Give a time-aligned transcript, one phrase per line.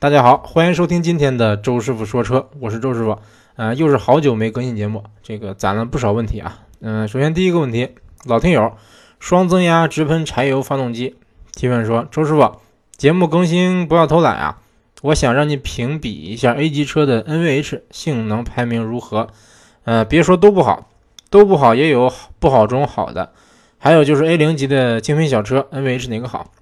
[0.00, 3.18] 大家好，欢迎收听今天的周师傅说车，我是周师傅。
[3.56, 6.60] 呃，又是好久没更新节目，这个攒了不少问题啊。
[6.78, 7.88] 嗯、首先第一个问题，
[8.24, 8.74] 老听友
[9.18, 11.16] 双增压直喷柴油发动机
[11.52, 12.60] 提问说，周师傅，
[12.96, 14.60] 节目更新不要偷懒啊，
[15.02, 19.26] 我想让你评比一下 A 级车的 NVH 性能排名如何？
[19.82, 20.88] 呃，别说都不好，
[21.28, 23.32] 都不好也有不好中好的。
[23.78, 26.52] 还有就是 A 零级的精品小车 NVH 哪个好？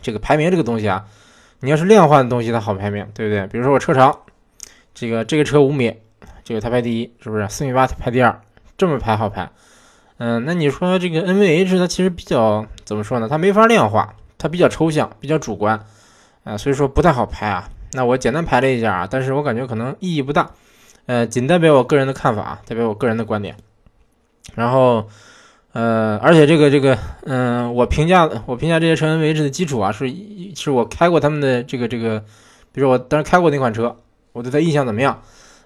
[0.00, 1.04] 这个排名这个东西啊。
[1.60, 3.46] 你要是量化的东西，它好排名，对不对？
[3.46, 4.18] 比如说我车长，
[4.94, 5.96] 这个这个车五米，
[6.44, 7.48] 这个它排第一，是不是？
[7.48, 8.40] 四米八排第二，
[8.76, 9.50] 这么排好排。
[10.18, 13.28] 嗯，那你说这个 NVH 它其实比较怎么说呢？
[13.28, 15.84] 它没法量化，它比较抽象，比较主观，
[16.44, 17.68] 啊，所以说不太好排啊。
[17.92, 20.50] 那我简单排了一下啊，但是我感觉可能意义不大，
[21.06, 23.56] 呃，仅代表我个人的看法，代表我个人的观点。
[24.54, 25.08] 然后。
[25.78, 30.10] 呃，而且这个这个，嗯，我评价我评价这些车 NVH 的基础啊，是
[30.54, 32.24] 是我开过他们的这个这个，
[32.72, 33.94] 比如我当时开过那款车，
[34.32, 35.20] 我对它印象怎么样？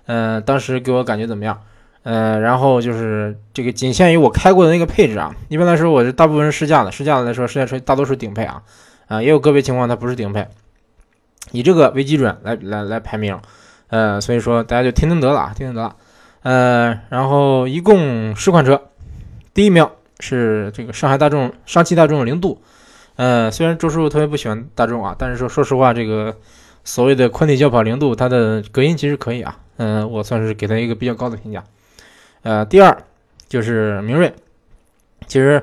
[0.07, 1.61] 呃，当时给我感觉怎么样？
[2.03, 5.33] 呃，然后就是这个仅限于我开过的那个配置啊。
[5.49, 8.63] 一般来说，我是大部分试驾的，试驾的来说，试驾车大多数顶配啊，
[9.07, 10.49] 啊，也有个别情况它不是顶配，
[11.53, 13.39] 以这个为基准来来来排名。
[13.91, 15.95] 呃，所以说大家就听听得了啊，听听得了。
[16.43, 18.83] 呃，然后一共十款车，
[19.55, 19.87] 第一名。
[20.21, 22.61] 是这个上海大众、上汽大众的零度，
[23.17, 26.37] 呃，虽然周师傅特别不喜欢大众啊，但是说说实话，这个
[26.85, 31.65] 所谓的宽体轿跑零度，它的隔音其实可以啊，嗯，我算是给它一个比较高的评价。
[32.43, 32.97] 呃，第二
[33.49, 34.33] 就是明锐，
[35.27, 35.63] 其实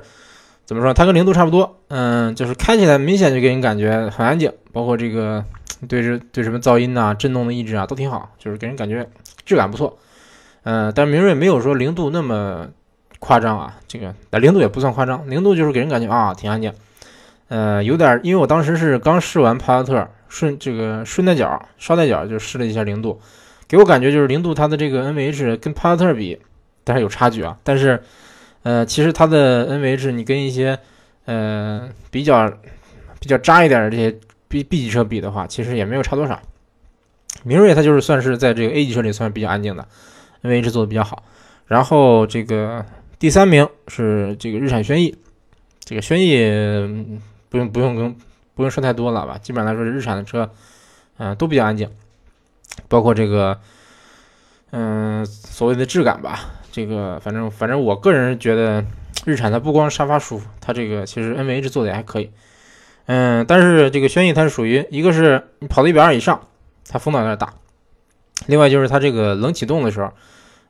[0.65, 5.43] 怎么说，它跟零度差不多，嗯，就是开起来明显就给人感觉很安静，包括这个
[5.87, 9.07] 对这对什么噪音呐、震动的抑制啊都挺好，就是给人感觉
[9.45, 9.97] 质感不错。
[10.63, 12.67] 嗯，但明锐没有说零度那么。
[13.19, 16.71] 夸张啊，这个但零度也不算夸张，零度就是给人感觉啊挺安静，
[17.47, 23.19] 呃，有点，因为我当时是刚试完帕萨特顺这个顺带脚捎带脚就试了一下零度，
[23.67, 26.39] 给我感觉就是零度它的这个 NVH 跟帕萨特比，
[26.83, 28.03] 但是有差距啊，但是
[28.61, 30.77] 呃其实它的 NVH 你跟一些
[31.25, 32.47] 呃比较
[33.19, 34.15] 比较渣一点的这些
[34.47, 36.39] B B 级车比的话，其实也没有差多少。
[37.43, 39.87] 明锐它就是算是在这个 A 级车里算是比较安静的
[40.43, 41.23] ，NVH 做的比较好，
[41.65, 42.85] 然后这个。
[43.19, 45.17] 第三名是这个日产轩逸，
[45.79, 46.37] 这个轩逸
[47.49, 48.15] 不用不用跟
[48.53, 49.39] 不用说太多了吧？
[49.39, 50.51] 基本上来说，日产的车，
[51.17, 51.89] 嗯，都比较安静，
[52.87, 53.59] 包括这个，
[54.69, 56.53] 嗯，所谓的质感吧。
[56.71, 58.85] 这个反正反正我个人觉得，
[59.25, 62.29] 日产它不光沙发舒服，它这个其实 NVH 做的也还可以。
[63.07, 66.39] 嗯，但是这个轩逸它是属于一个是你跑到一百二以上，
[66.87, 67.47] 它风挡有点大；
[68.45, 70.11] 另外就是它这个冷启动的时候，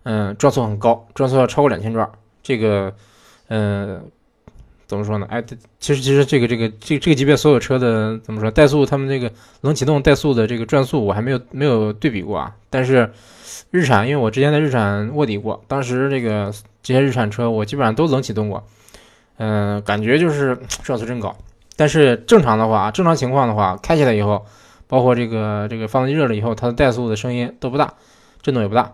[0.03, 2.09] 嗯，转速很高，转速要超过两千转。
[2.47, 2.93] 这个，
[3.49, 4.01] 嗯，
[4.87, 5.27] 怎么说呢？
[5.29, 5.43] 哎，
[5.81, 8.49] 其实其实这个这个这这个级别所有车的怎么说？
[8.49, 12.55] 怠速他们这个冷启动怠速的这个转速我还没有没有对比过啊。
[12.69, 13.11] 但是
[13.69, 18.65] 日产，因为我之前在日产卧底过，当时这个这些日产车我基本上都冷启动过，
[19.35, 21.35] 嗯，感觉就是转速真高。
[21.75, 24.45] 但是正常的话，正常情况的话，开起来以后，
[24.87, 27.93] 包括这个这个发动机热了以后，它的怠速的声音都不大，
[28.41, 28.93] 震动也不大。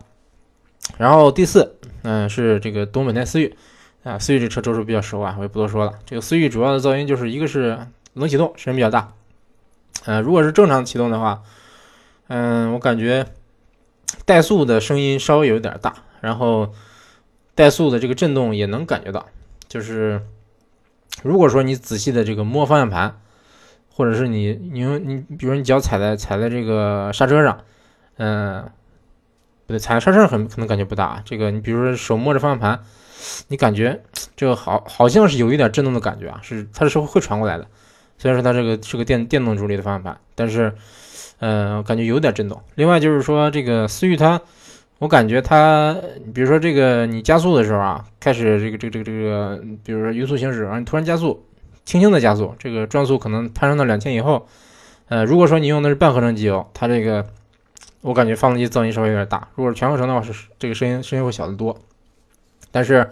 [0.98, 3.56] 然后第四，嗯，是这个东本田思域，
[4.04, 5.94] 啊，思域这车周叔比较熟啊，我也不多说了。
[6.06, 7.80] 这个思域主要的噪音就是一个是
[8.14, 9.14] 冷启动声音比较大，
[10.06, 11.44] 呃，如果是正常启动的话，
[12.28, 13.26] 嗯，我感觉
[14.26, 16.74] 怠速的声音稍微有点大，然后
[17.56, 19.26] 怠速的这个震动也能感觉到，
[19.70, 20.22] 就是
[21.24, 23.18] 如果说你仔细的这个摸方向盘，
[23.90, 27.62] 或者是你你你，比如你脚踩在踩在这个刹车上，
[28.18, 28.70] 嗯。
[29.66, 31.22] 不对，踩刹车很可能感觉不大。
[31.24, 32.80] 这个你比如说手摸着方向盘，
[33.48, 34.04] 你感觉
[34.36, 37.66] 这个好好像是有一点震动的感觉啊，是它是会传过来的。
[38.18, 40.74] 虽然说它这个是个电电动助力的方向盘，但是
[41.40, 42.62] 呃感觉有点震动。
[42.76, 44.42] 另外就是说这个思域它，
[45.00, 45.96] 我感觉它，
[46.34, 51.46] 比如说这个你加速的时候啊，开始这个这个这个这个，比如说匀速行驶，然后你突然加速，
[51.86, 54.46] 轻轻的加速，这个转速可能攀升到两千以后，
[55.08, 57.26] 呃如果说你用的是半合成机油，它这个。
[58.04, 61.80] 我感觉发动机噪音稍微有点大，如果是全合成的话，是这个声音声音会小得多。
[62.70, 63.10] 但是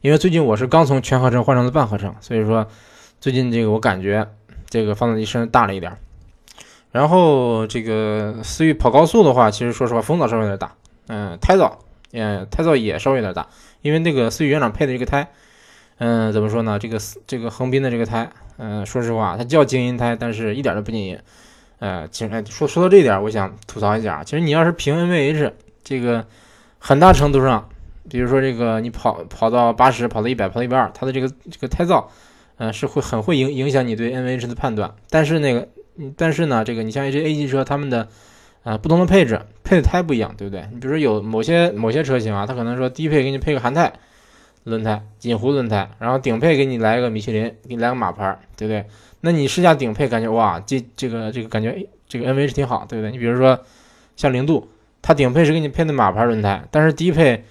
[0.00, 2.66] 因为最近我是刚从全合成换成了半合成，所以说
[3.20, 4.28] 最近这个我感觉
[4.68, 5.96] 这个发动机声大了一点。
[6.90, 10.74] 然后这个思域跑高速的话，其实说实话风噪稍微有点大，
[11.06, 11.72] 嗯，胎噪，
[12.12, 13.48] 嗯，胎噪也稍微有点大，
[13.82, 15.28] 因为那个思域原厂配的这个胎，
[15.98, 16.78] 嗯，怎么说呢？
[16.78, 21.18] 这个这个横滨的这个胎，嗯，说实话它叫静音胎，但是一点都不静音。
[21.84, 24.24] 呃，其实说说到这点，我想吐槽一下。
[24.24, 25.52] 其实你要是评 NVH，
[25.82, 26.24] 这个
[26.78, 27.68] 很大程度上，
[28.08, 32.06] 比如说这个你跑跑到八十，跑到一百，跑到一百二，它的这个这个胎噪，
[32.56, 34.94] 呃，是会很会影影响你对 NVH 的判断。
[35.10, 35.68] 但是那个，
[36.16, 38.08] 但是呢，这个你像一些 A 级车，他们的
[38.62, 40.66] 啊不同的配置配的胎不一样，对不对？
[40.72, 43.92] 你比如说有某些某些车型啊，它可能说低配给你配个韩泰
[44.62, 48.86] 轮胎、锦湖轮胎，然后顶配给你来个米其林，给你来个马牌，对不对？
[49.24, 53.10] 那你试驾顶配，感觉哇，这这个这个感觉这个 NVH 挺好，对不对？
[53.10, 53.58] 你比如说
[54.14, 54.68] 像零度，
[55.02, 57.44] 它顶配是给你配的马牌轮胎，但是低配。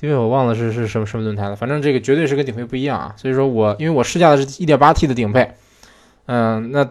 [0.00, 5.50] 因为我忘了是是什么什么轮胎了，反正这个绝对是跟顶配不一样啊，所以说我因为我试驾的是 1.8T 的顶配，
[6.26, 6.88] 嗯，那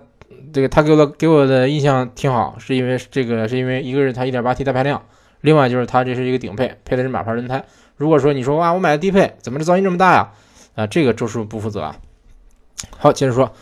[0.51, 5.01] 这个他给我的给我的印象挺好，是因为这个是因为一个是它 1.8T 大排量，
[5.39, 7.63] 另外就是它这是一个顶配，配的是马牌轮胎。
[7.95, 10.33] 如果说你说哇，我买的低配，怎么这噪音这么大呀？
[10.75, 11.95] 啊，这个周师傅不负责啊。
[12.97, 13.53] 好，接着说，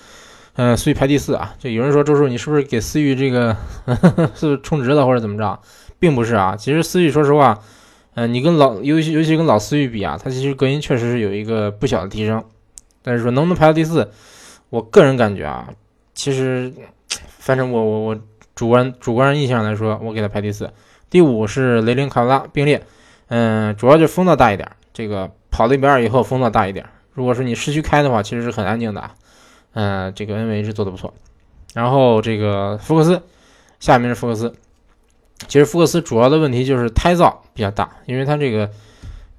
[0.56, 3.56] 嗯，思域排第四啊，就有人说周叔你是不是给思域这个
[4.36, 5.60] 是不是充值了或者怎么着？
[6.00, 7.60] 并不是啊，其实思域说实话。
[8.14, 12.42] 嗯，你跟老尤其尤其跟老思域比啊，它其实隔音确实是有一个不小的提升，
[13.02, 14.10] 但是说能不能排到第四，
[14.70, 15.68] 我个人感觉啊，
[16.14, 16.72] 其实
[17.28, 18.18] 反正我我我
[18.56, 20.72] 主观主观印象来说，我给它排第四。
[21.10, 22.82] 第五是雷凌卡罗拉并列，
[23.28, 26.86] 嗯，主要就是风噪大一点，这个跑了一百二以后风噪大一点。
[27.12, 29.12] 如果是你市区开的话，其实是很安静的，
[29.76, 31.14] 嗯，这个 NVH 做的不错。
[31.74, 33.22] 然后这个福克斯，
[33.80, 34.54] 下面是福克斯。
[35.48, 38.72] 其实福克斯主要的问题就是胎噪比较大，因为它这个，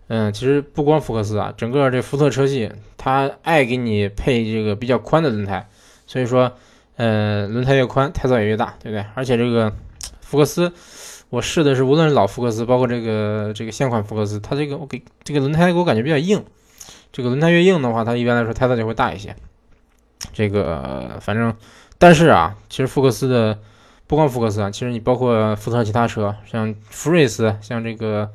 [0.08, 5.66] 嗯，其实不光福克斯啊，整个这福特车系它爱给你配这个比较宽的轮胎，
[6.06, 6.52] 所以说，
[6.96, 9.06] 呃，轮胎越宽，胎噪也越大，对不对？
[9.14, 9.72] 而且这个
[10.20, 10.70] 福克斯，
[11.30, 16.44] 我试的是无论是老福克斯，包括这个这个现款福克斯，它这个我给这个轮胎给我感觉比较硬，
[17.10, 19.34] 这个轮胎越硬的话，它一般来说胎噪就会大一些。
[20.32, 21.54] 这个反正，
[21.98, 23.58] 但是啊，其实福克斯的。
[24.08, 28.30] 不光福克斯啊，其实你包括福特其他车，像福睿斯，像这个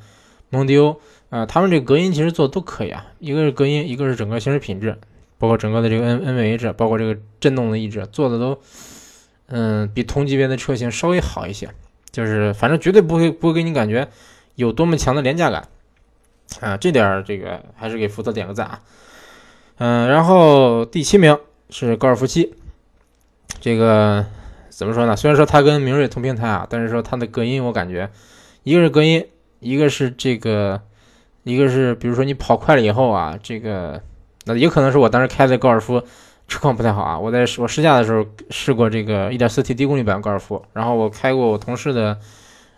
[0.49, 0.99] 蒙迪欧，
[1.29, 3.05] 啊，他们这个隔音其实做的都可以啊。
[3.19, 4.99] 一个是隔音，一个是整个行驶品质，
[5.37, 8.59] 包括整个的这个 N NVH，包括这个震动的抑制，做的都，
[9.47, 11.69] 嗯，比同级别的车型稍微好一些。
[12.11, 14.09] 就是反正绝对不会不会给你感觉
[14.55, 15.69] 有多么强的廉价感，
[16.59, 18.81] 啊，这点这个还是给福特点个赞啊。
[19.77, 21.39] 嗯，然后第七名
[21.71, 22.53] 是高尔夫七，
[23.59, 24.23] 这个。
[24.69, 25.15] 怎么说呢？
[25.15, 28.09] 虽然说它跟明锐同平台啊，但是说它的隔音，我感觉
[28.63, 29.23] 一个是隔音，
[29.59, 30.81] 一个是这个，
[31.43, 34.01] 一个是比如说你跑快了以后啊，这个
[34.45, 36.01] 那也可能是我当时开的高尔夫
[36.47, 37.19] 车况不太好啊。
[37.19, 42.17] 我在我试驾的时候试过这个 1.4T 低功率版高尔夫，然后我开过我同事的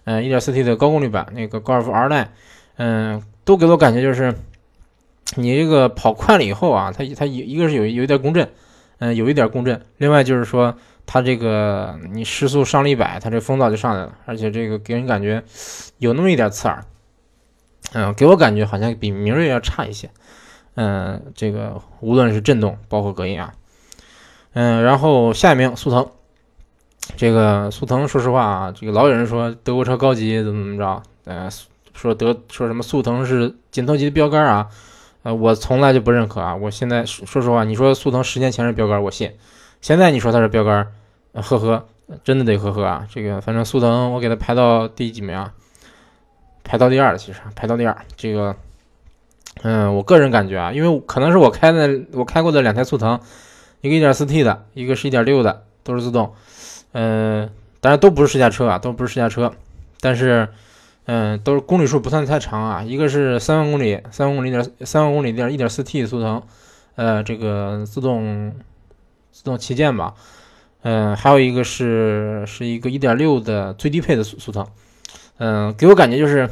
[0.03, 2.27] 嗯 1.4T 的高功率版那个高尔夫 R line，
[2.75, 4.35] 嗯，都给我感觉就是
[5.35, 8.49] 你这个跑快了以后啊，它它一一个是有有一点共振，
[8.99, 10.75] 嗯，有一点共振，另外就是说。
[11.05, 15.43] 它这个你时速上了一百，它这风噪就上来了，而且这个给人感觉
[15.97, 16.85] 有那么一点刺耳，
[17.91, 20.09] 嗯，给我感觉好像比明锐要差一些，
[20.75, 23.53] 嗯，这个无论是震动，包括隔音啊，
[24.53, 26.09] 嗯，然后下一名速腾，
[27.17, 31.49] 这个速腾说实话啊，这个老有人说德国车高级怎么怎么着，呃，
[31.93, 34.69] 说德说什么速腾是紧凑级的标杆啊，
[35.23, 39.31] 呃，我从来就不认可啊，我现在说实话，你说速腾十年前是标杆，我信。
[39.81, 40.93] 现在你说它是标杆，
[41.33, 41.85] 呵呵，
[42.23, 43.07] 真的得呵呵啊！
[43.09, 45.53] 这个反正速腾我给它排到第几名啊？
[46.63, 47.97] 排到第二了，其实排到第二。
[48.15, 48.55] 这个，
[49.63, 53.19] 嗯，我个人感觉啊，因为可能是我开的，我开过的两台速腾，
[53.81, 56.33] 一个 1.4T 的，一个是一点六的，都是自动。
[56.93, 57.49] 嗯，
[57.81, 59.53] 当然都不是试驾车啊，都不是试驾车，
[59.99, 60.47] 但是，
[61.05, 62.83] 嗯，都是公里数不算太长啊。
[62.83, 66.41] 一个是三万公里，三万公里点三万公里点 1.4T 速腾，
[66.95, 68.53] 呃，这个自动。
[69.35, 70.13] 自动旗舰吧，
[70.83, 74.67] 嗯，还有一个是是一个一点六的最低配的速速腾，
[75.39, 76.47] 嗯，给我感觉就是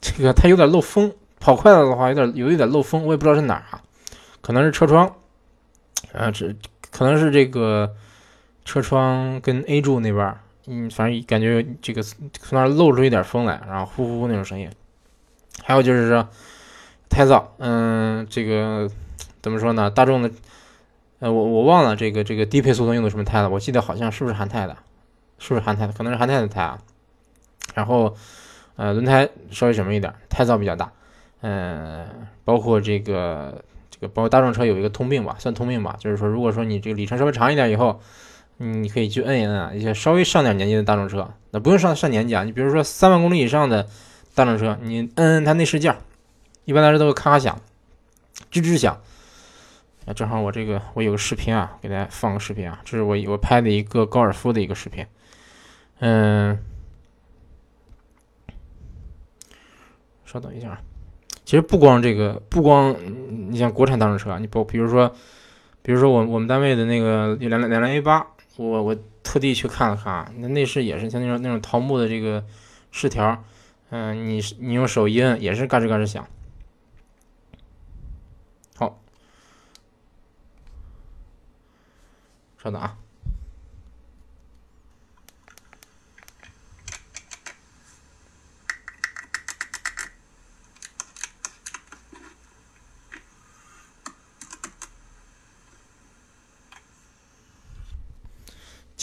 [0.00, 3.82] 这个它有点漏风，跑快了的话有点有一点漏风，我也不知道是哪儿啊，
[4.40, 5.16] 可能是车窗，
[6.12, 6.54] 啊，这
[6.92, 7.92] 可能是这个
[8.64, 10.32] 车窗跟 A 柱那边，
[10.66, 12.20] 嗯，反正感觉这个从
[12.52, 14.70] 那儿漏出一点风来，然后呼呼呼那种声音，
[15.62, 16.28] 还有就是说
[17.08, 18.90] 胎噪，嗯，这个
[19.40, 19.90] 怎么说呢？
[19.90, 20.30] 大众的。
[21.18, 24.76] 呃，我我忘了这个这个低配速腾用的什么胎了，我记得好像是不是韩泰的，
[25.38, 25.92] 是不是韩泰的？
[25.94, 26.78] 可能是韩泰的胎啊。
[27.74, 28.14] 然后，
[28.76, 30.92] 呃，轮胎稍微什么一点，胎噪比较大。
[31.40, 32.06] 嗯，
[32.44, 37.98] 包括这个这个，包括大众车有一个通病吧，算通病吧，就是说，如果说你这个里程稍微长一点以后，
[38.58, 43.86] 你可以去摁一摁啊，一些稍微上点年纪的大众车，那不用上上年纪啊，你比如说三万公里以上的
[44.34, 45.96] 大众车，你摁摁它内饰件，
[46.64, 47.60] 一般来说都会咔咔响，
[48.50, 49.00] 吱吱响。
[50.06, 55.04] 那正好我这个我有个视频啊，给大家放个视频啊，这是我我拍的一个高尔夫的一个视频，
[55.98, 56.56] 嗯，
[60.24, 60.80] 稍等一下啊，
[61.44, 62.94] 其实不光这个，不光
[63.50, 65.12] 你像国产大众车，你包比如说，
[65.82, 68.24] 比如说我我们单位的那个两两两辆 A 八，
[68.56, 72.44] 我我特地去看了看啊，那内饰也是像那种那种桃木的这个
[72.90, 73.44] 饰条，
[73.90, 76.26] 嗯，你你用手一摁也是嘎吱嘎吱响。
[78.76, 78.98] 好，
[82.62, 82.96] 稍等啊。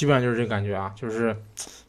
[0.04, 1.34] 基本上就是这感觉啊，就是，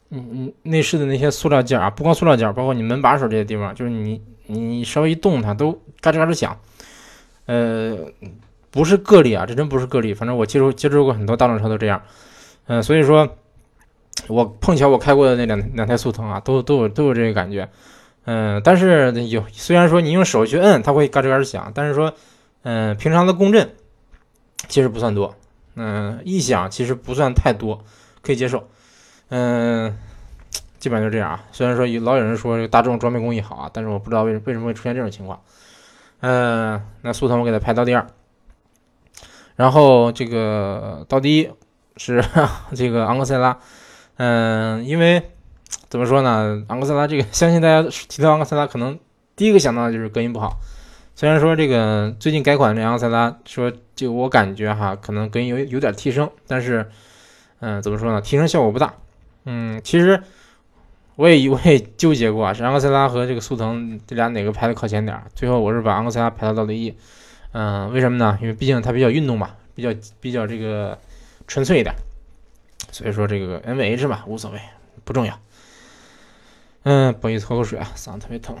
[0.09, 6.57] 嗯嗯，内饰的那些塑料件啊，不光塑料件，包括你门把手这些地方，就是你你稍微一动它都嘎吱嘎吱响。
[7.45, 7.97] 呃，
[8.71, 12.01] 不是个例啊，这真不是个例，反正我接触接触过很多大众车都这样。
[12.67, 13.27] 嗯，所以说，
[14.29, 17.69] 我碰巧我开过的那两两台速腾啊，都都有都有这个感觉。
[18.23, 22.13] 嗯，但是有虽然说你用手去摁，它会嘎吱嘎吱响，但是说，
[22.63, 23.71] 嗯，平常的共振
[24.69, 25.35] 其实不算多。
[25.77, 27.83] 嗯，异响其实不算太多，
[28.25, 28.67] 可以接受。
[29.29, 29.97] 嗯，
[30.79, 31.43] 基本上就这样啊。
[31.51, 35.39] 虽然说有老有人说大众装备工艺好啊，但是我不知道为什为什么会出现这种情况。
[36.21, 38.07] 嗯，那速腾我给它排到第二，
[39.55, 41.49] 然后这个到第一
[41.97, 42.23] 是
[42.75, 43.59] 这个昂克赛拉。
[44.17, 45.21] 嗯，因为
[45.89, 48.97] 怎么说呢，昂克赛拉这个相信大家提到昂克赛拉，可能
[49.35, 50.57] 第一个想到的就是隔音不好。
[51.15, 56.89] 虽然说这个最近改款的昂克赛拉说，就我感觉哈，可能隔音有有点提升，但是，
[57.67, 58.21] 嗯，怎么说呢？
[58.21, 58.93] 提升效果不大。
[59.45, 60.21] 嗯，其实
[61.15, 65.19] 我也我也纠结过啊，是昂克赛拉和这个速腾这俩哪个排的靠前点？
[65.33, 66.95] 最后我是把昂克赛拉排到了第一。
[67.53, 68.37] 嗯，为什么呢？
[68.39, 69.89] 因为毕竟它比较运动嘛，比较
[70.21, 70.99] 比较这个
[71.47, 71.95] 纯粹一点。
[72.91, 74.61] 所以说这个 NVH 嘛，无所谓，
[75.03, 75.39] 不重要。
[76.83, 78.55] 嗯，不好意思，喝口水啊，嗓子特别疼。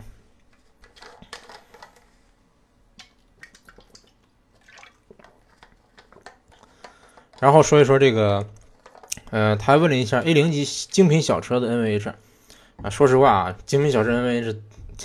[7.39, 8.47] 然后说一说这个，
[9.35, 12.13] 呃，他问了一下 A 零级精品小车的 NVH
[12.81, 14.55] 啊，说实话啊，精品小车 NVH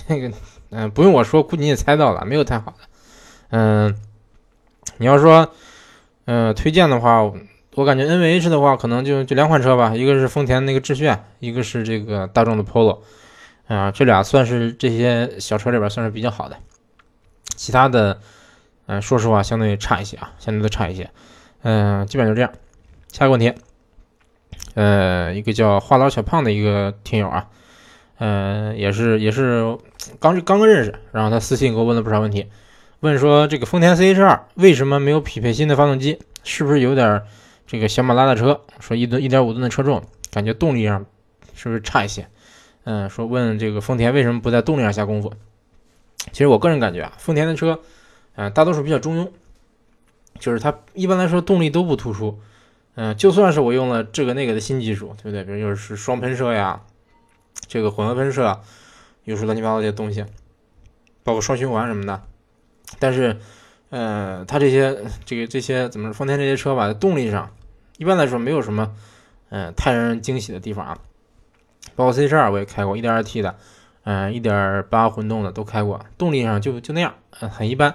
[0.06, 0.30] 这个，
[0.70, 2.76] 嗯，不用我说，估计你也猜到了，没有太好的。
[3.48, 3.96] 嗯，
[4.98, 5.52] 你要说，
[6.26, 7.24] 呃，推荐的话，
[7.74, 13.00] 我感觉 NVH 的话，可能就就两款车吧，一个是丰田那个致炫，一个是这个大众的 Polo，
[13.66, 16.56] 啊，这俩算是这些小车里边算是比较好的，
[17.56, 18.20] 其他的，
[18.86, 21.10] 嗯，说实话，相对差一些啊，相对都差一些。
[21.62, 22.52] 嗯，基本就这样。
[23.10, 23.52] 下一个问题，
[24.80, 27.48] 呃，一个叫话痨小胖的一个听友啊，
[28.16, 29.76] 嗯，也是也是
[30.18, 32.46] 刚刚刚认识，然后他私信给我问了不少问题，
[33.00, 36.18] 问说这个丰田 CH2 为什么没有匹配新的发动机？
[36.44, 37.20] 是不是有点
[37.66, 38.62] 这个小马拉大车？
[38.78, 41.04] 说一吨一点五吨的车重，感觉动力上
[41.54, 42.26] 是不是差一些？
[42.84, 45.30] 嗯，说问这个丰田为什么不在动力上下功夫？
[46.32, 47.80] 其实我个人感觉啊，丰田的车，
[48.34, 49.28] 嗯，大多数比较中庸。
[50.38, 52.38] 就是它一般来说动力都不突出，
[52.94, 55.44] 嗯，就算是我用了这个那个的新技术，对不对？
[55.44, 56.82] 比如就是双喷射呀，
[57.68, 58.60] 这个混合喷射，
[59.24, 60.24] 又是乱七八糟这些东西，
[61.22, 62.22] 包括双循环什么的，
[62.98, 63.38] 但是，
[63.90, 66.14] 呃，它这些这个这些怎么说？
[66.14, 67.50] 丰田这些车吧，动力上
[67.96, 68.92] 一般来说没有什么，
[69.50, 70.98] 嗯，太让人惊喜的地方啊。
[71.96, 73.56] 包括 CH2 我也开过，1.2T 的，
[74.04, 77.94] 嗯，1.8混动的都开过，动力上就就那样，很一般。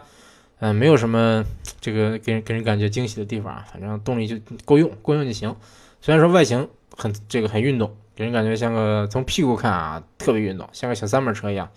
[0.59, 1.43] 嗯，没有什么
[1.81, 5.55] 这个给人给人感觉惊喜的地方啊，反正动力就够用，够用就行。
[6.01, 11.69] 虽然说外形很这个很运动，给人感觉像个从屁股看啊特别运动，像个小三门车一样。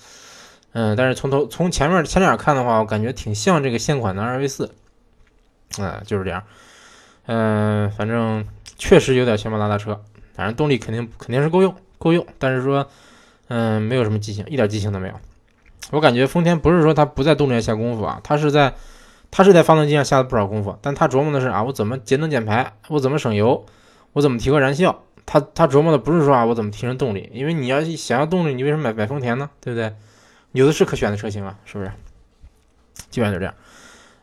[0.73, 4.69] 嗯，但是从头从前面前脸看的话，我感觉挺像这个现款的 2V4。
[5.79, 6.45] 嗯，就是这样。
[7.27, 8.47] 嗯，反正
[8.79, 10.03] 确实有点小马拉大车，
[10.35, 12.89] 反正动力肯定肯定是够用够用，但是说
[13.49, 15.15] 嗯没有什么激情，一点激情都没有。
[15.91, 18.75] 我感觉丰田不是说它不在动力上下功夫啊，它是在，
[19.31, 23.65] 它是在发动机上下了不少功夫，但它琢磨的是啊，我怎么节能减排，我怎么省油，
[24.13, 29.49] 我怎么提高燃效，它它琢磨的不是说啊，我怎么提升动力，因为你要想要动力，你为什么买买丰田呢？
[29.61, 29.95] 对不对？
[30.53, 31.91] 有的是可选的车型啊，是不是？
[33.11, 33.55] 基本上就这样。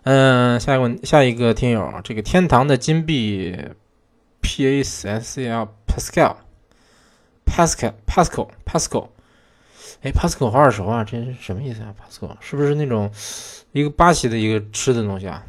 [0.04, 3.58] 嗯，下一个问，下一个听友，这个天堂的金币
[4.42, 6.36] ，P A S S C L Pascal
[7.46, 7.94] Pascal
[8.66, 9.08] Pascal。
[10.06, 13.12] 哎，Pasco 好耳熟啊，这是什么意思啊？Pasco 是不是那种
[13.72, 15.44] 一个巴西的一个吃的东西啊？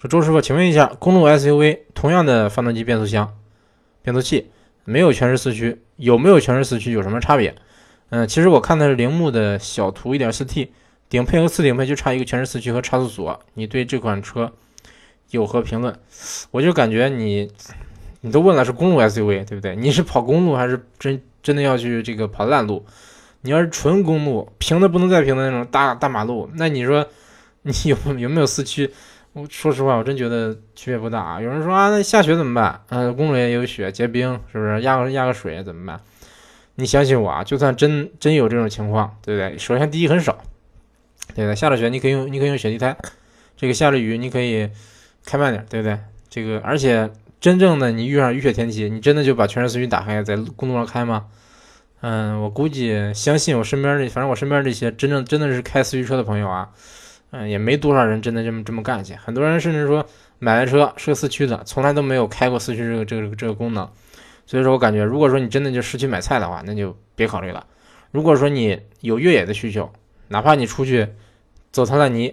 [0.00, 3.32] 说周师傅，请问一下，公路 SUV 同样的发动机、变速箱、
[4.02, 4.50] 变速器，
[4.84, 6.90] 没有全时四驱，有没有全时四驱？
[6.90, 7.54] 有什么差别？
[8.08, 10.70] 嗯，其实我看的是铃木的小途 1.4T，
[11.08, 13.38] 顶配和次顶配就差一个全时四驱和差速锁。
[13.54, 14.52] 你对这款车
[15.30, 15.96] 有何评论？
[16.50, 17.48] 我就感觉你，
[18.22, 19.76] 你都问了是公路 SUV 对不对？
[19.76, 22.84] 你是跑公路还是真真的要去这个跑烂路？
[23.46, 27.06] 你要是纯公路，平的不能再平的那种大大马路，那你说
[27.62, 28.92] 你有 有没有四驱？
[29.34, 31.40] 我说实话，我真觉得区别不大啊。
[31.40, 32.82] 有人说啊，那下雪怎么办？
[32.88, 36.00] 嗯，公路也有雪结冰，是不是压个压个水怎么办？
[36.74, 39.56] 你相信我啊，就算真真有这种情况，对不对？
[39.56, 40.36] 首先第一很少，
[41.34, 41.54] 对不对？
[41.54, 42.96] 下了雪你可以用你可以用雪地胎，
[43.56, 44.68] 这个下了雨你可以
[45.24, 45.98] 开慢点，对不对？
[46.28, 51.26] 这个而且真正的你遇上雨雪天气，你真的就把全时四驱打开在公路上开吗？
[52.08, 56.70] 嗯，我估计相信我身边这，反正我身边这些真正真的是开四驱车的朋友啊。
[57.32, 59.12] 嗯，也没多少人真的这么这么干去。
[59.14, 60.06] 很多人甚至说
[60.38, 63.90] 买了车是个四驱的，从来都没有开过四驱这个这个这个功能。
[64.46, 67.66] 所以说我感觉，如果说你真的就市区买菜的话，那就别考虑了。
[68.12, 69.90] 如果说你有越野的需求，
[70.28, 71.08] 哪怕你出去
[71.72, 72.32] 走趟烂泥，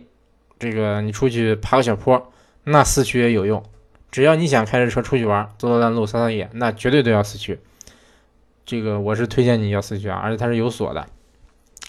[0.60, 2.32] 这个你出去爬个小坡，
[2.64, 3.64] 那四驱也有用。
[4.12, 7.60] 只要你想开着车出去玩，走走烂路、撒撒野，那绝对都要四驱。
[8.66, 11.06] 这个我是推荐你要四驱啊，而且它是有锁的。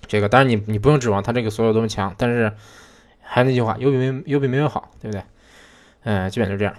[0.07, 2.53] 这个当然你你不用指望它这个锁有多么强，但是。
[3.27, 5.25] 还是那句话，有比没有比没有好，对不对？
[6.03, 6.75] 嗯，基本就这样。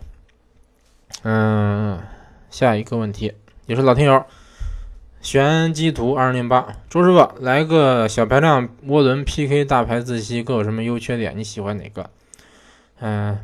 [1.24, 2.00] 嗯，
[2.52, 3.34] 下一个问题
[3.66, 4.24] 也是老听友，
[5.22, 11.36] 玄机图二零零八，周师傅来个小排量涡轮 PK 大排自吸各有什么优缺点？
[11.36, 12.12] 你喜欢哪个？
[13.00, 13.40] 嗯，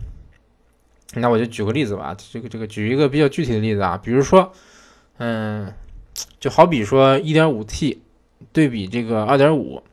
[1.15, 4.53] 那我就举个例子吧，这个这个举一个比较具体的例子啊，比如说，
[5.17, 5.74] 嗯，
[6.39, 8.01] 就好比说一点五 T
[8.51, 9.83] 对比这个二点五，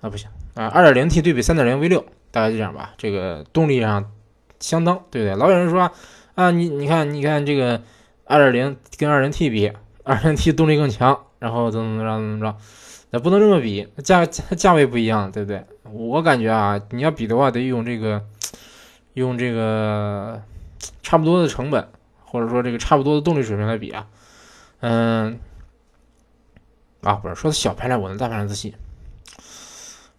[0.00, 0.28] 啊不行。
[0.54, 2.94] 啊，二点零 T 对比三点零 V 六，大概就这样吧。
[2.96, 4.10] 这个动力上
[4.58, 5.36] 相当，对不对？
[5.36, 5.92] 老有人说
[6.34, 7.82] 啊，你你看，你看这个
[8.24, 9.70] 二点零跟二零 T 比，
[10.02, 12.56] 二零 T 动力更强，然后怎么怎么着怎么着，
[13.10, 15.62] 那不能这么比，价价位不一样，对不对？
[15.92, 18.24] 我感觉啊，你要比的话，得用这个
[19.12, 20.40] 用这个
[21.02, 21.86] 差不多的成本，
[22.24, 24.06] 或者说这个差不多的动力水平来比啊。
[24.80, 25.38] 嗯，
[27.02, 28.74] 啊，不是说的小排量涡轮，大排量自吸。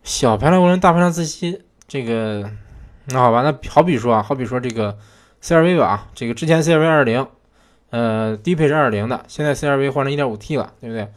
[0.03, 2.49] 小排量涡轮、大排量自吸，这个
[3.07, 4.97] 那好吧，那好比说啊，好比说这个
[5.41, 7.27] CRV 吧，这个之前 CRV 二零，
[7.89, 11.09] 呃，低配是二零的，现在 CRV 换成一点五 T 了，对不对？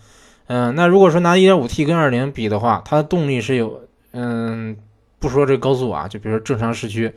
[0.49, 4.77] 嗯，那如果说拿一点五 T 跟二零比的话，它的动力是有，嗯，
[5.21, 7.15] 不说这个高速啊，就比如说正常市区，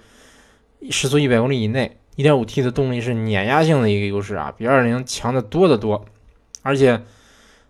[0.91, 6.06] 时速一百公里以内，一点五 T 的动力是碾压性的一个优势啊，比二零强的多得多，
[6.62, 7.02] 而且，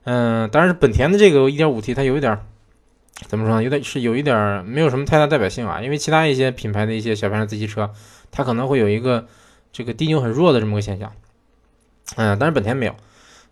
[0.03, 2.39] 嗯，当然本田的这个一点五 T 它有一点。
[3.27, 3.63] 怎么说呢？
[3.63, 7.89] 有点是有一点没有什么太大代表性啊，因为其他一些品牌的一些小排量自吸车，
[8.31, 9.27] 它可能会有一个
[9.71, 11.11] 这个低扭很弱的这么个现象。
[12.17, 12.95] 嗯，但是本田没有。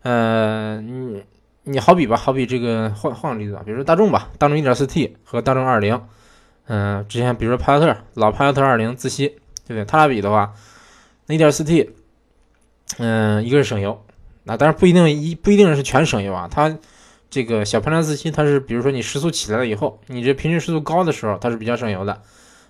[0.02, 1.24] 呃，你
[1.64, 6.02] 你好比吧，好比这个换换个例子吧，比如说大众吧，大众 1.4T 和大众20，
[6.66, 9.28] 嗯，之前比如说帕萨特老帕萨特20自吸，
[9.68, 9.86] 对不对？
[9.86, 10.54] 它俩比的话，
[11.38, 11.90] 那 1.4T，
[12.98, 14.04] 嗯，一个是省油，
[14.44, 16.78] 那当然不一定一不一定是全省油啊，它。
[17.34, 22.22] 这个小排量自吸，它是比如说你时速起来了以后，你这平均时速高的时候，它是比较省油的。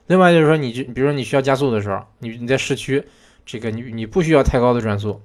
[0.05, 3.03] 另外就是说，你就比如说你需要加速的时候，你你在市区，
[3.43, 5.19] 这个你你不需要太高的转速，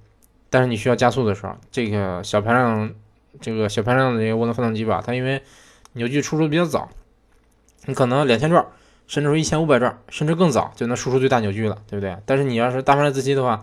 [0.48, 2.94] 但是你需要加速的时候，这个小排量
[3.38, 5.42] 这个小排量的这个涡轮发动机吧，它因为
[5.92, 6.88] 扭矩输出比较早，
[7.84, 8.64] 你可能两千转，
[9.06, 12.16] 甚至说一千五百转，甚至更早就能输出最大扭矩了，对不对？
[12.26, 13.62] 但是你要是大排量自吸的话，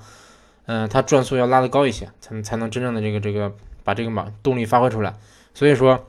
[0.66, 3.54] 嗯，它转速要拉得高一些，才能才能真正的这个这个
[3.84, 5.16] 把这个马动力发挥出来。
[5.54, 6.08] 所以说，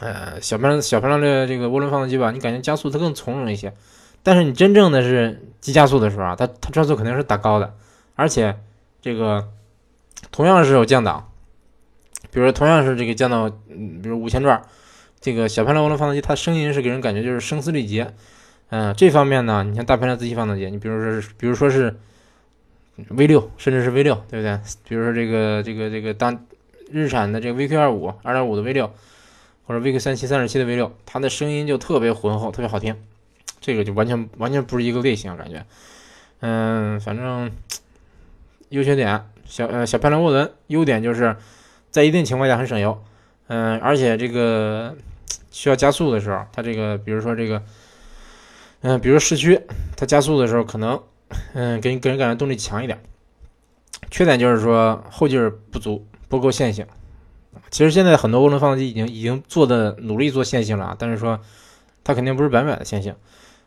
[0.00, 3.72] 呃，小排量小排量的这个涡轮发动机吧，你感觉加速它更从容一些。
[4.22, 7.74] 但是你真正的是急加速的时候啊，它它转速肯定是打高的，
[8.16, 8.56] 而且
[9.02, 9.48] 这个
[10.32, 11.30] 同样是有降档，
[12.30, 14.62] 比如说同样是这个降到，嗯，比如五千转，
[15.20, 18.14] 这个小排量涡轮发动机它声音是给人感觉就是声嘶力竭。
[18.70, 21.94] 嗯，这方面呢，你像大排量自吸发动机，你比如说是，比如说是
[23.08, 24.58] V 六，甚至是 V 六，对不对？
[24.88, 26.44] 比如说这个这个这个当。
[26.90, 28.90] 日产的这个 VQ 二五、二点五的 V 六，
[29.66, 32.96] 或者 VQ 三七、三十七的 V 六，它的声音就特别浑厚，特别好听。
[33.60, 35.66] 这个就完全完全不是一个类型，感觉。
[36.40, 37.50] 嗯，反正
[38.70, 41.36] 优缺点，小呃小排量涡轮，优点就是
[41.90, 43.04] 在一定情况下很省油。
[43.48, 44.96] 嗯，而且这个
[45.50, 47.62] 需要加速的时候，它这个比如说这个，
[48.80, 49.60] 嗯，比如市区，
[49.96, 51.00] 它加速的时候可能，
[51.54, 52.98] 嗯，给你给人感觉动力强一点。
[54.10, 56.04] 缺点就是说后劲儿不足。
[56.30, 56.84] 不够线性，
[57.70, 61.40] 其实现在很多涡轮发动机已经已经做的努力做线性了啊，但是说
[62.04, 63.14] 它肯定不是百分百的线性，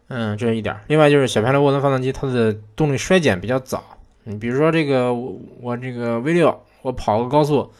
[0.10, 0.78] 嗯，这是一点。
[0.86, 3.84] 另外就是小排量涡轮发动机它的动力衰减比较早，
[4.26, 7.72] 你比如说这个我这个 V 六，我跑个高速，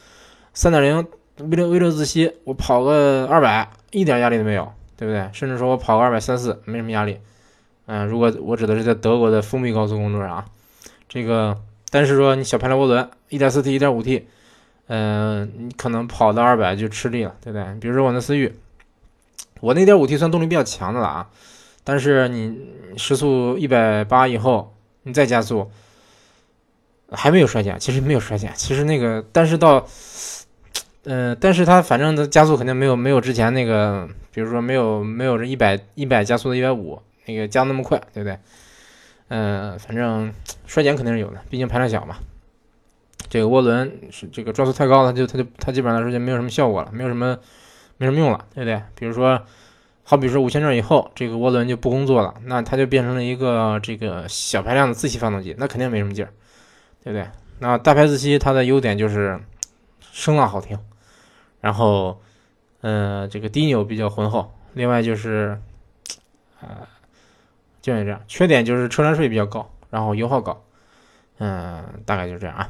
[0.52, 5.28] 三点零 V 六 V 六自吸，我跑个二百，一点压力都没有，对不对？
[5.32, 7.18] 甚至说我跑个二百三四，没什么压力，
[7.86, 10.44] 嗯，如果我指的是在德国的封闭高速公路上啊，
[11.08, 11.60] 这个，
[11.90, 14.28] 但是说你小排量涡轮，一点四 T、一点五 T。
[14.86, 17.66] 嗯，你可能跑到二百就吃力了，对不对？
[17.80, 18.54] 比如说我那思域，
[19.60, 21.28] 我那点五 T 算动力比较强的了啊，
[21.82, 22.56] 但是你
[22.96, 25.68] 时速一百八以后，你再加速，
[27.10, 29.84] 还没有衰减，其实没有衰减，其实那个，但是到，
[31.04, 38.38] 嗯，但是它反正的加速肯定没有没有之前那个，比如说没有没有这一百一百加速的一百五那个加那么快，对不对？
[39.28, 40.32] 嗯，反正
[40.66, 42.16] 衰减肯定是有的，毕竟排量小嘛。
[43.28, 47.38] 这个涡轮是这个转速太高，它就它就它基本上来说就没有什么效果了，没有什么
[47.96, 48.82] 没什么用了，对不对？
[48.94, 49.40] 比如说，
[50.04, 56.30] 好比说五千转以后，这个涡轮就不工作了，那它就变成了一个这个小排量的自吸发动机，那肯定没什么劲儿，
[57.02, 57.26] 对不对？
[57.58, 59.40] 那大排自吸它的优点就是
[60.12, 60.78] 声浪好听，
[61.62, 62.20] 然后
[62.82, 65.58] 嗯，这个低扭比较浑厚，另外就是
[66.60, 66.84] 啊，
[67.80, 70.62] 就是这样，缺点就是车船税比较高，然后油耗高，
[71.38, 72.68] 嗯，大概就是这样啊。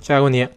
[0.00, 0.48] 下一个问题，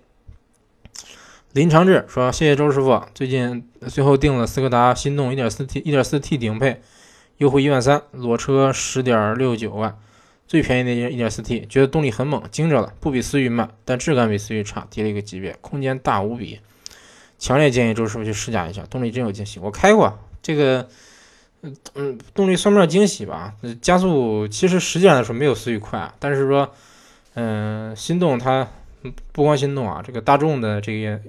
[1.51, 6.81] 林长志说：“谢谢周师傅，最近最后定了斯柯达心动 1.4T 1.4T 顶配，
[7.37, 9.97] 优惠一万三，裸车十点六九万，
[10.47, 16.61] 最便宜的 1.4T，觉得动力很猛，惊着了，不比思域慢，但质感比思域差，低了一个级别，空间大无比，
[17.41, 19.59] 强烈建议周师傅去试驾一下，动力真有惊喜。
[19.59, 20.87] 我开过这个，
[21.61, 26.73] 嗯嗯，动力算不上惊喜吧，加速其实实际上来说没有思域快，但是说，
[27.33, 28.67] 嗯，心动它。”
[29.31, 31.19] 不光心动啊，这个大众的这个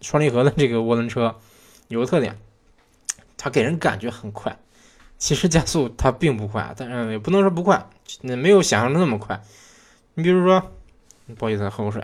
[0.00, 1.34] 双离合的这个涡轮车
[1.88, 2.38] 有个特点，
[3.36, 4.56] 它给人感觉很快，
[5.18, 7.84] 其实加速它并不快，但是也不能说不快，
[8.22, 9.42] 没有想象的那么快。
[10.14, 10.70] 你比如说，
[11.36, 12.00] 不好意思，喝口水。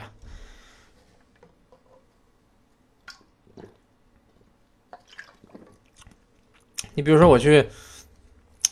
[6.97, 7.65] 你比如说我去，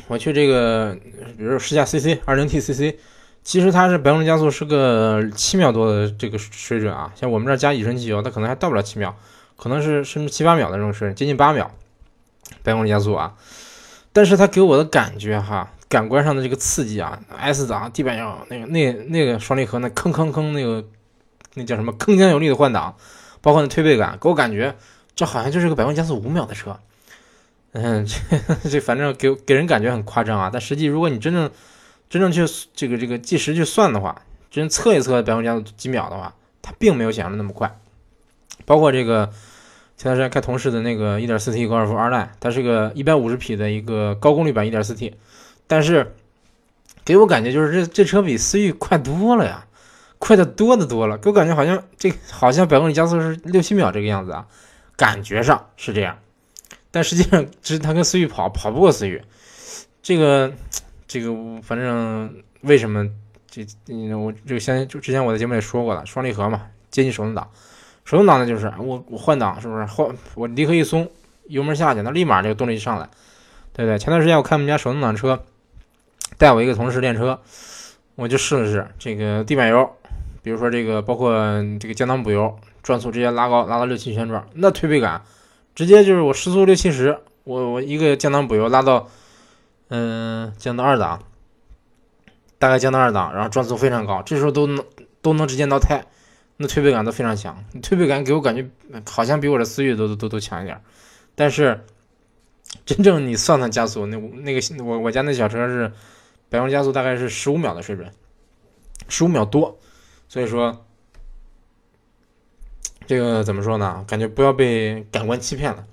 [0.09, 0.97] 我去这个，
[1.39, 2.97] 比如试驾 CC 二零 T CC。
[3.45, 9.15] 其实它是百公里加速是个七秒多的这个水准啊，像我们这儿加乙醇机油，它可能还到不了七秒，
[9.59, 11.71] 可能是甚至七八秒的这种水准，接近八秒
[12.63, 13.35] 百公里加速啊。
[14.15, 20.83] 但是它给我的感觉哈，感官上的这个刺激啊，S 档地板油那个那那个双离合那吭吭吭那个
[21.53, 22.97] 那叫什么铿锵有力的换挡，
[23.43, 24.75] 包括那推背感，给我感觉
[25.15, 26.81] 这好像就是个百公里加速五秒的车。
[27.75, 31.51] 嗯，这这反正给给人感觉很夸张啊，但实际如果你真正
[32.09, 36.33] 真正去这个这个计时去算的话，真测一测百公里加速几秒的话，
[36.63, 37.77] 它并没有想象的那么快。
[38.65, 39.27] 包括这个
[39.97, 45.13] 前段时间开同事的那个 1.4T 高尔夫二代它是个150匹的一个高功率版 1.4T，
[45.67, 46.15] 但是
[47.05, 49.67] 给我感觉就是这这车比思域快多了呀，
[50.19, 54.47] 快的多的多了，给我感觉好像这好像百公里加速是六七秒这个样子啊，
[54.97, 56.17] 感觉上是这样，
[56.95, 59.21] 但实际上其实它跟思域跑跑不过思域，
[60.03, 60.51] 这个。
[61.07, 63.09] 这个反正为什么
[63.47, 67.49] 这嗯我这个先就之前我在节目里说过了，双离合嘛，接近手动挡，
[68.05, 71.09] 手动挡呢就是我我换挡是不是换我离合一松，
[71.47, 73.09] 油门下去，那立马这个动力就上来，
[73.73, 73.99] 对不对？
[73.99, 75.45] 前段时间我看我们家手动挡车，
[76.37, 77.41] 带我一个同事练车，
[78.17, 79.89] 我就试了试这个地板油，
[80.43, 81.33] 比如说这个包括
[81.79, 85.23] 这个降档补油，转速直接拉高拉到六七千转，那推背感
[85.75, 89.09] 直接就是我时速六七十，我我一个降档补油拉到。
[89.89, 91.23] 嗯，降到二档，
[92.59, 94.83] 大概降到二档，然后转速非常高，这时候都能
[95.21, 96.05] 都能直接挠胎，
[96.57, 97.63] 那推背感都非常强。
[97.83, 98.67] 推背感给我感觉
[99.09, 100.81] 好像比我的思域都都都都强一点，
[101.35, 101.85] 但是
[102.87, 105.93] 真正你算算加速，那那个我我家那小车是
[106.49, 108.11] 百公里加速大概是十五秒的水准，
[109.09, 109.79] 十五秒多，
[110.29, 110.85] 所以说
[113.07, 114.05] 这个怎么说呢？
[114.09, 115.85] 感觉不要被感官欺骗了，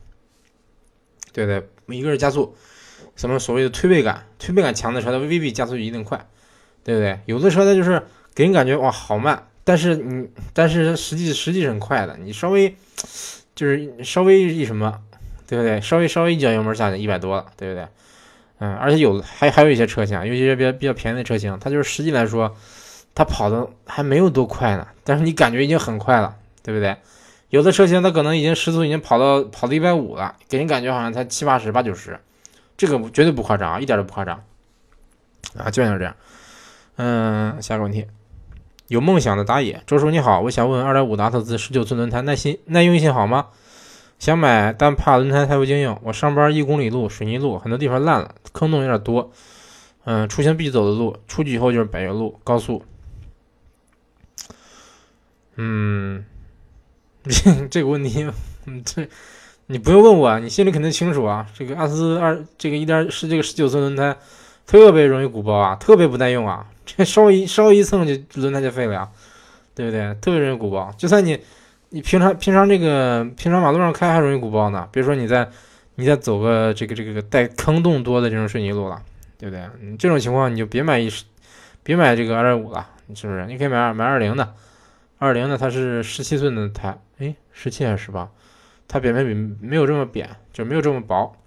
[1.34, 1.68] 对对？
[1.88, 2.56] 一个是加速。
[3.16, 4.26] 什么所谓的推背感？
[4.40, 6.26] 推背感强的车，它未必加速一定快，
[6.84, 7.20] 对不对？
[7.26, 8.02] 有的车它就是
[8.34, 12.18] 给人感觉哇好慢，但是你但是实际实际是很快的。
[12.18, 12.74] 你稍微
[13.54, 15.02] 就是稍微一什么，
[15.46, 15.82] 对不对？
[15.82, 17.88] 稍微稍微一脚油门下去一百多了，对不对？
[18.60, 22.56] 嗯，而且有还还有一些车型，尤其是比较比较便宜的车型，它就是实际来说，
[23.14, 26.98] 它跑的还没有多快呢，但是你感觉已经很快了，对不对？
[27.50, 32.20] 有的车型它可能已经时速已经跑到跑到一百五了，给人感觉好像才七八十八九十。
[32.78, 34.44] 这个绝对不夸张啊，一点都不夸张
[35.58, 36.16] 啊，基本就是这样。
[36.96, 38.08] 嗯，下个问题，
[38.88, 43.48] 有梦想的打野周叔你好，我想问二点五的阿特兹十九寸轮胎耐心耐用性好吗？
[44.18, 46.00] 想买，但怕轮胎太不经用。
[46.04, 49.32] 我上班一公里路，水泥路，很多地方烂了，坑洞有点多。
[50.04, 52.84] 嗯，出行必走的路，出去以后就是柏油路、高速。
[55.56, 56.24] 嗯，
[57.24, 58.30] 这 这个问题，
[58.66, 59.08] 嗯，这。
[59.68, 61.48] 你不用问我啊，你心里肯定清楚啊。
[61.58, 64.14] 这个阿斯二，这个一点是这个十九寸轮胎，
[64.68, 66.66] 特别容易鼓包啊，特别不耐用啊。
[66.86, 69.08] 这稍一稍一蹭就轮胎就废了呀，
[69.74, 70.14] 对不对？
[70.16, 70.94] 特别容易鼓包。
[70.98, 71.40] 就算你
[71.90, 74.86] 你平常平常这个平常马路上开还容易鼓包呢。
[74.92, 75.48] 比如说你在
[75.96, 79.02] 你再走个这个这个带坑洞多的这种水泥路了，
[79.38, 79.64] 对不对？
[79.82, 81.10] 你这种情况你就别买一，
[81.82, 83.46] 别买这个二点五了，是不是？
[83.46, 84.54] 你可以买二买二零的，
[85.22, 88.32] 二零的它是十七寸的胎，哎，十七还是十八？
[88.88, 91.38] 它扁平比没有这么扁，就没有这么薄。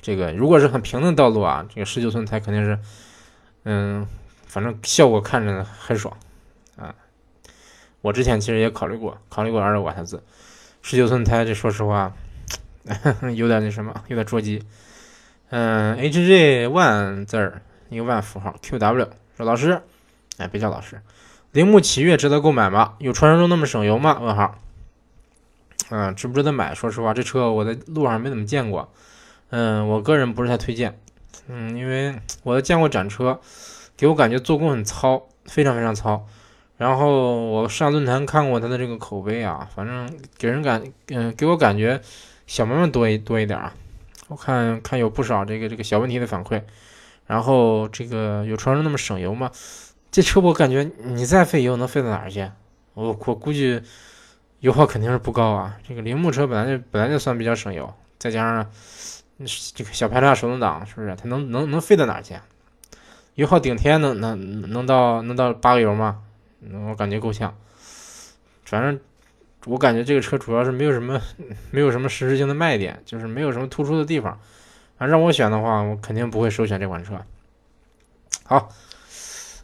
[0.00, 2.78] 这个如果是很平的道路啊，这个十九寸胎肯定是，
[3.64, 4.06] 嗯，
[4.46, 6.16] 反正效果看着很爽
[6.76, 6.94] 啊。
[8.02, 10.22] 我之前其实也考虑过，考虑过二五瓦字，
[10.80, 12.14] 十九寸胎这说实话
[13.34, 14.62] 有点那什么，有点捉急。
[15.48, 19.82] 嗯，HJ One 字儿一个万符号，QW 说老师，
[20.38, 21.00] 哎别叫老师，
[21.52, 22.94] 铃木启悦值得购买吗？
[22.98, 24.20] 有传说中那么省油吗？
[24.20, 24.54] 问号。
[25.90, 26.72] 嗯，值不值得买？
[26.72, 28.92] 说实话，这车我在路上没怎么见过。
[29.48, 30.96] 嗯，我个人不是太推荐。
[31.48, 33.40] 嗯，因为我都见过展车，
[33.96, 36.24] 给我感觉做工很糙，非常非常糙。
[36.76, 40.08] 然后我上论坛看过他的这个口碑啊，反正
[40.38, 42.00] 给人感，嗯，给我感觉
[42.46, 43.74] 小毛病多一多一点啊。
[44.28, 46.62] 我看看有不少这个这个小问题的反馈。
[47.26, 49.50] 然后这个有传说那么省油吗？
[50.10, 52.50] 这车我感觉你再费油能费到哪儿去？
[52.94, 53.82] 我我估计。
[54.60, 58.70] 油耗肯定是不高啊，这个铃木车本来就本来就算比较省油，再加上
[59.74, 61.16] 这个小排量手动挡，是不是？
[61.16, 62.34] 它能能能费到哪儿去？
[63.36, 66.20] 油耗顶天能能能到能到八个油吗？
[66.86, 67.56] 我感觉够呛。
[68.66, 69.00] 反正
[69.64, 71.18] 我感觉这个车主要是没有什么
[71.70, 74.38] 没有什么实质性的卖点，就是没有什么突出的地方。
[74.98, 77.18] 啊，让我选的话，我肯定不会首选这款车。
[78.44, 78.68] 好，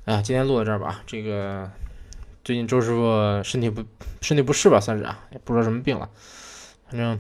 [0.07, 1.69] 哎，今天录到这儿吧，这个。
[2.45, 3.83] 最近周师傅身体不
[4.21, 6.09] 身体不适吧，算是啊，也不知道什么病了。
[6.89, 7.19] 反正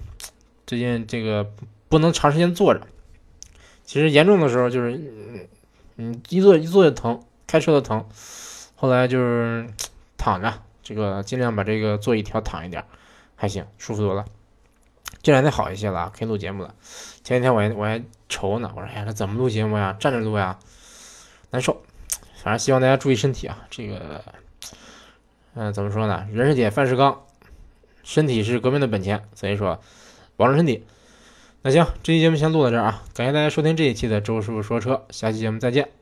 [0.68, 1.51] 最近这个
[1.88, 2.87] 不能长时间坐着。
[3.85, 5.51] 其实严重的时候就是，
[5.96, 8.07] 嗯，一坐一坐就疼，开车都疼。
[8.77, 9.66] 后来就是
[10.16, 12.85] 躺着，这个尽量把这个座椅调躺一点，
[13.35, 14.25] 还行，舒服多了。
[15.22, 16.72] 这两天好一些了，可以录节目了。
[17.25, 19.96] 前几天我还我还愁呢，我说哎呀，这怎么录节目呀？
[19.99, 20.57] 站着录呀，
[21.51, 21.83] 难受。
[22.46, 24.22] 反正希望大家注意身体啊，这个。
[25.54, 26.28] 嗯，怎么说呢？
[26.32, 27.22] 人是铁，饭是钢，
[28.04, 29.80] 身体是革命的本钱，所以说
[30.37, 30.85] 保重身体。
[31.62, 35.95] 那行，这期节目先录到这儿啊，感谢大家收听这一期的周师傅说车，下期节目再见。